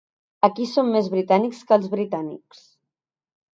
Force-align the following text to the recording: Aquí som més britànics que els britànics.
Aquí 0.47 0.65
som 0.69 0.89
més 0.95 1.09
britànics 1.17 1.61
que 1.69 1.79
els 1.79 1.93
britànics. 1.93 2.65